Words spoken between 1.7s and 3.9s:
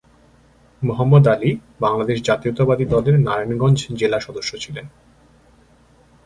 বাংলাদেশ জাতীয়তাবাদী দলের নারায়ণগঞ্জ